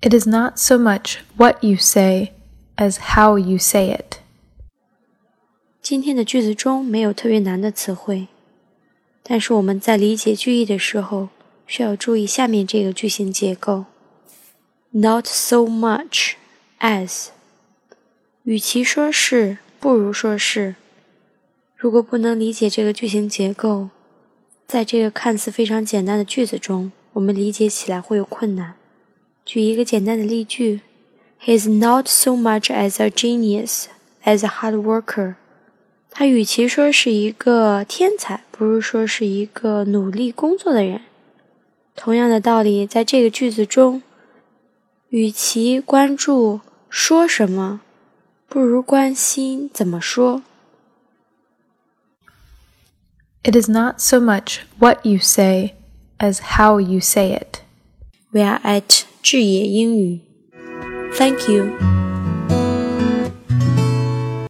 [0.00, 2.30] It is not so much what you say
[2.76, 4.18] as how you say it.
[5.82, 8.28] 今天的句子中没有特别难的词汇，
[9.24, 11.30] 但是我们在理解句意的时候，
[11.66, 13.86] 需要注意下面这个句型结构
[14.90, 16.34] ：not so much
[16.78, 17.30] as。
[18.44, 20.76] 与其说是，不如说是。
[21.76, 23.88] 如果不能理解这个句型结构，
[24.68, 28.76] 在这个看似非常简单的句子中，我们理解起来会有困难。
[29.47, 30.81] 举一个简单的例句：
[31.41, 33.85] He is not so much as a genius
[34.23, 35.35] as a hard worker。
[36.09, 41.01] 他与其说是一个天才，不如说是一个努力工作的人。
[41.95, 44.01] 同样的道理，在这个句子中，
[45.09, 47.81] 与其关注说什么，
[48.47, 50.43] 不如关心怎么说。
[53.43, 55.73] It is not so much what you say
[56.19, 57.59] as how you say it.
[58.31, 60.20] We are at 智也英语。
[61.18, 61.97] Thank you.